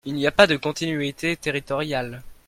[0.03, 2.23] Il n’y a pas de continuité territoriale.